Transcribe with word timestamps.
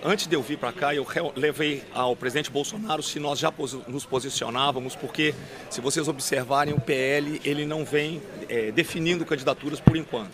Antes 0.00 0.28
de 0.28 0.36
eu 0.36 0.40
vir 0.40 0.56
para 0.56 0.72
cá, 0.72 0.94
eu 0.94 1.04
levei 1.34 1.82
ao 1.92 2.14
presidente 2.14 2.52
Bolsonaro 2.52 3.02
se 3.02 3.18
nós 3.18 3.36
já 3.36 3.52
nos 3.88 4.06
posicionávamos, 4.06 4.94
porque 4.94 5.34
se 5.68 5.80
vocês 5.80 6.06
observarem, 6.06 6.72
o 6.72 6.80
PL 6.80 7.40
ele 7.44 7.66
não 7.66 7.84
vem 7.84 8.22
é, 8.48 8.70
definindo 8.70 9.26
candidaturas 9.26 9.80
por 9.80 9.96
enquanto. 9.96 10.30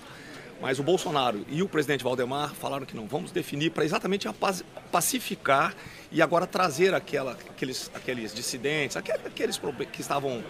Mas 0.61 0.79
o 0.79 0.82
Bolsonaro 0.82 1.46
e 1.48 1.62
o 1.62 1.69
presidente 1.69 2.04
Valdemar 2.04 2.54
falaram 2.54 2.85
que 2.85 2.95
não, 2.95 3.06
vamos 3.06 3.32
definir 3.32 3.71
para 3.71 3.87
exatamente 3.87 4.29
pacificar 4.92 5.75
e 6.12 6.21
agora 6.21 6.46
trazer 6.46 6.93
aquela, 6.93 7.33
aqueles, 7.33 7.91
aqueles 7.95 8.35
dissidentes, 8.35 8.99
aqueles 8.99 9.59
que 9.91 10.03
estavam 10.03 10.45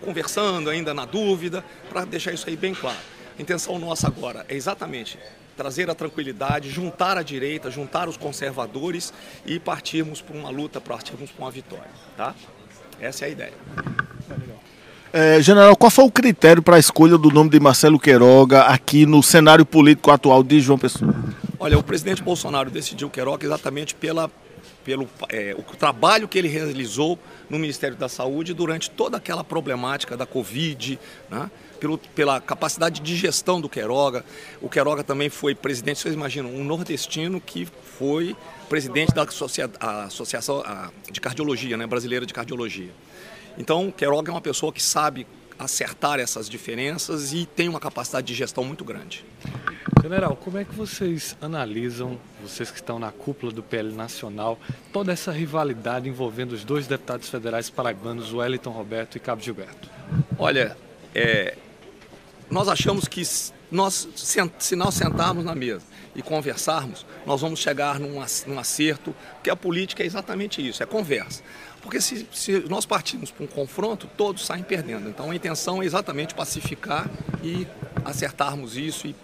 conversando 0.00 0.70
ainda 0.70 0.92
na 0.92 1.04
dúvida, 1.04 1.64
para 1.88 2.04
deixar 2.04 2.32
isso 2.32 2.48
aí 2.48 2.56
bem 2.56 2.74
claro. 2.74 2.98
A 3.38 3.42
intenção 3.42 3.78
nossa 3.78 4.06
agora 4.06 4.46
é 4.48 4.54
exatamente 4.54 5.18
trazer 5.56 5.90
a 5.90 5.94
tranquilidade, 5.94 6.70
juntar 6.70 7.16
a 7.16 7.22
direita, 7.22 7.70
juntar 7.70 8.08
os 8.08 8.16
conservadores 8.16 9.12
e 9.44 9.58
partirmos 9.58 10.20
para 10.20 10.36
uma 10.36 10.50
luta, 10.50 10.80
partirmos 10.80 11.30
para 11.30 11.44
uma 11.44 11.50
vitória. 11.50 11.90
Tá? 12.16 12.34
Essa 13.00 13.24
é 13.24 13.28
a 13.28 13.30
ideia. 13.30 13.52
É, 15.12 15.40
general, 15.40 15.76
qual 15.76 15.90
foi 15.90 16.04
o 16.04 16.10
critério 16.10 16.62
para 16.62 16.76
a 16.76 16.78
escolha 16.78 17.16
do 17.16 17.30
nome 17.30 17.48
de 17.48 17.58
Marcelo 17.60 17.98
Queiroga 17.98 18.62
aqui 18.62 19.06
no 19.06 19.22
cenário 19.22 19.64
político 19.64 20.10
atual 20.10 20.42
de 20.42 20.60
João 20.60 20.78
Pessoa? 20.78 21.14
Olha, 21.58 21.78
o 21.78 21.82
presidente 21.82 22.22
Bolsonaro 22.22 22.70
decidiu 22.70 23.08
Queiroga 23.08 23.46
exatamente 23.46 23.94
pela, 23.94 24.30
pelo 24.84 25.08
é, 25.28 25.54
o 25.56 25.62
trabalho 25.62 26.28
que 26.28 26.38
ele 26.38 26.48
realizou 26.48 27.18
no 27.48 27.58
Ministério 27.58 27.96
da 27.96 28.08
Saúde 28.08 28.54
durante 28.54 28.90
toda 28.90 29.16
aquela 29.16 29.44
problemática 29.44 30.16
da 30.16 30.26
Covid, 30.26 30.98
né? 31.30 31.50
pelo, 31.76 31.98
pela 31.98 32.40
capacidade 32.40 33.00
de 33.00 33.16
gestão 33.16 33.60
do 33.60 33.68
Queiroga. 33.68 34.24
O 34.60 34.68
Queiroga 34.68 35.04
também 35.04 35.28
foi 35.28 35.54
presidente, 35.54 36.00
vocês 36.00 36.14
imaginam, 36.14 36.50
um 36.50 36.64
nordestino 36.64 37.40
que 37.40 37.66
foi 37.98 38.36
presidente 38.68 39.14
da 39.14 39.26
Associação 40.06 40.62
de 41.10 41.20
Cardiologia, 41.20 41.76
né, 41.76 41.86
brasileira 41.86 42.26
de 42.26 42.34
Cardiologia. 42.34 42.90
Então, 43.58 43.90
Queiroga 43.90 44.30
é 44.30 44.34
uma 44.34 44.40
pessoa 44.40 44.72
que 44.72 44.82
sabe 44.82 45.26
acertar 45.58 46.20
essas 46.20 46.48
diferenças 46.48 47.32
e 47.32 47.46
tem 47.46 47.68
uma 47.68 47.80
capacidade 47.80 48.26
de 48.26 48.34
gestão 48.34 48.64
muito 48.64 48.84
grande. 48.84 49.24
General, 50.02 50.36
como 50.36 50.58
é 50.58 50.64
que 50.64 50.74
vocês 50.74 51.36
analisam, 51.40 52.18
vocês 52.42 52.70
que 52.70 52.76
estão 52.76 52.98
na 52.98 53.10
cúpula 53.10 53.50
do 53.50 53.62
PL 53.62 53.92
Nacional, 53.92 54.58
toda 54.92 55.12
essa 55.12 55.32
rivalidade 55.32 56.08
envolvendo 56.08 56.52
os 56.52 56.64
dois 56.64 56.86
deputados 56.86 57.28
federais 57.28 57.70
paraibanos, 57.70 58.32
Wellington 58.32 58.70
Roberto 58.70 59.16
e 59.16 59.20
Cabo 59.20 59.42
Gilberto? 59.42 59.88
Olha, 60.38 60.76
é, 61.14 61.56
nós 62.50 62.68
achamos 62.68 63.08
que 63.08 63.22
nós, 63.70 64.08
se 64.14 64.76
nós 64.76 64.94
sentarmos 64.94 65.44
na 65.44 65.54
mesa 65.54 65.84
e 66.14 66.22
conversarmos, 66.22 67.04
nós 67.26 67.40
vamos 67.40 67.60
chegar 67.60 67.98
num, 67.98 68.20
acerto, 68.58 69.14
porque 69.34 69.50
a 69.50 69.56
política 69.56 70.02
é 70.02 70.06
exatamente 70.06 70.66
isso, 70.66 70.82
é 70.82 70.86
conversa. 70.86 71.42
Porque 71.82 72.00
se, 72.00 72.26
se 72.32 72.64
nós 72.68 72.84
partirmos 72.84 73.30
para 73.30 73.44
um 73.44 73.46
confronto, 73.46 74.08
todos 74.16 74.44
saem 74.44 74.62
perdendo. 74.62 75.08
Então 75.08 75.30
a 75.30 75.34
intenção 75.34 75.82
é 75.82 75.86
exatamente 75.86 76.34
pacificar 76.34 77.08
e 77.42 77.66
acertarmos 78.04 78.76
isso 78.76 79.06
e 79.06 79.14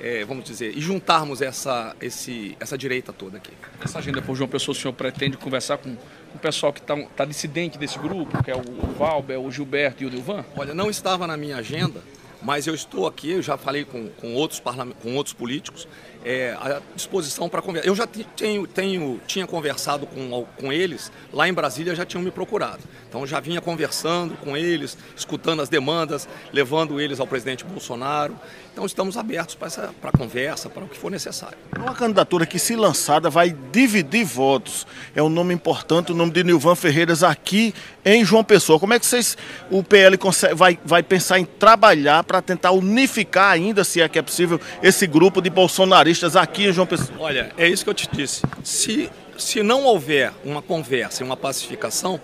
é, 0.00 0.24
vamos 0.24 0.44
dizer, 0.44 0.76
e 0.76 0.80
juntarmos 0.80 1.40
essa, 1.40 1.96
esse, 2.00 2.56
essa 2.60 2.76
direita 2.76 3.12
toda 3.12 3.38
aqui. 3.38 3.52
Essa 3.82 3.98
agenda 3.98 4.20
por 4.20 4.36
João 4.36 4.48
Pessoa, 4.48 4.74
o 4.74 4.78
senhor 4.78 4.92
pretende 4.92 5.36
conversar 5.36 5.78
com 5.78 5.96
o 6.34 6.38
pessoal 6.38 6.72
que 6.72 6.80
está 6.80 6.96
tá 7.16 7.24
dissidente 7.24 7.78
desse 7.78 7.98
grupo, 7.98 8.42
que 8.42 8.50
é 8.50 8.54
o, 8.54 8.60
o 8.60 8.94
Valber, 8.98 9.40
o 9.40 9.50
Gilberto 9.50 10.02
e 10.02 10.06
o 10.06 10.10
Dilvan? 10.10 10.44
Olha, 10.54 10.74
não 10.74 10.90
estava 10.90 11.26
na 11.26 11.36
minha 11.36 11.56
agenda, 11.56 12.02
mas 12.42 12.66
eu 12.66 12.74
estou 12.74 13.06
aqui, 13.06 13.30
eu 13.30 13.42
já 13.42 13.56
falei 13.56 13.84
com, 13.84 14.08
com, 14.20 14.34
outros, 14.34 14.62
com 15.02 15.14
outros 15.14 15.32
políticos, 15.32 15.88
é, 16.24 16.56
à 16.58 16.80
disposição 16.94 17.48
para 17.48 17.62
conversar. 17.62 17.88
Eu 17.88 17.94
já 17.94 18.06
tenho, 18.06 18.66
tenho, 18.66 19.20
tinha 19.26 19.46
conversado 19.46 20.06
com, 20.06 20.44
com 20.58 20.72
eles, 20.72 21.12
lá 21.32 21.48
em 21.48 21.52
Brasília 21.52 21.94
já 21.94 22.04
tinham 22.04 22.22
me 22.22 22.32
procurado. 22.32 22.82
Então 23.08 23.24
já 23.24 23.38
vinha 23.38 23.60
conversando 23.60 24.36
com 24.38 24.56
eles, 24.56 24.98
escutando 25.16 25.62
as 25.62 25.68
demandas, 25.68 26.28
levando 26.52 27.00
eles 27.00 27.20
ao 27.20 27.26
presidente 27.26 27.64
Bolsonaro. 27.64 28.36
Então 28.72 28.84
estamos 28.84 29.16
abertos 29.16 29.54
para 29.54 29.70
para 30.00 30.12
conversa, 30.12 30.68
para 30.68 30.84
o 30.84 30.88
que 30.88 30.98
for 30.98 31.10
necessário. 31.10 31.56
Uma 31.78 31.94
candidatura 31.94 32.44
que, 32.44 32.58
se 32.58 32.76
lançada, 32.76 33.30
vai 33.30 33.56
dividir 33.72 34.24
votos. 34.24 34.86
É 35.14 35.22
um 35.22 35.28
nome 35.28 35.54
importante, 35.54 36.12
o 36.12 36.14
nome 36.14 36.32
de 36.32 36.44
Nilvan 36.44 36.74
Ferreiras 36.74 37.22
aqui 37.22 37.72
em 38.04 38.24
João 38.24 38.44
Pessoa. 38.44 38.78
Como 38.78 38.92
é 38.92 38.98
que 38.98 39.06
vocês, 39.06 39.36
o 39.70 39.82
PL 39.82 40.18
consegue, 40.18 40.54
vai, 40.54 40.78
vai 40.84 41.02
pensar 41.02 41.38
em 41.38 41.44
trabalhar 41.44 42.22
para 42.26 42.42
tentar 42.42 42.72
unificar 42.72 43.52
ainda, 43.52 43.84
se 43.84 44.00
é 44.00 44.08
que 44.08 44.18
é 44.18 44.22
possível, 44.22 44.60
esse 44.82 45.06
grupo 45.06 45.40
de 45.40 45.48
bolsonaristas 45.48 46.36
aqui 46.36 46.72
João 46.72 46.86
Pessoa? 46.86 47.18
Olha, 47.20 47.52
é 47.56 47.68
isso 47.68 47.84
que 47.84 47.90
eu 47.90 47.94
te 47.94 48.08
disse. 48.12 48.42
Se, 48.64 49.10
se 49.38 49.62
não 49.62 49.84
houver 49.84 50.32
uma 50.44 50.60
conversa 50.60 51.22
e 51.22 51.26
uma 51.26 51.36
pacificação, 51.36 52.20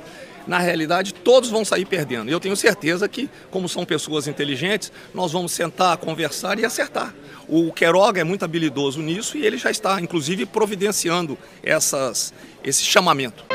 na 0.47 0.59
realidade 0.59 1.15
todos 1.15 1.51
vão 1.51 1.65
sair 1.65 1.85
perdendo. 1.85 2.29
E 2.29 2.33
eu 2.33 2.41
tenho 2.41 2.57
certeza 2.57 3.09
que, 3.09 3.29
como 3.51 3.69
são 3.69 3.85
pessoas 3.85 4.27
inteligentes, 4.27 4.93
nós 5.15 5.33
vamos 5.33 5.53
sentar, 5.53 5.97
conversar 5.99 6.59
e 6.59 6.65
acertar. 6.65 7.15
O 7.49 7.73
Queiroga 7.73 8.21
é 8.21 8.25
muito 8.25 8.45
habilidoso 8.45 9.01
nisso 9.01 9.37
e 9.37 9.45
ele 9.45 9.59
já 9.59 9.71
está, 9.71 10.01
inclusive, 10.01 10.47
providenciando 10.47 11.39
essas, 11.63 12.33
esse 12.65 12.83
chamamento. 12.83 13.52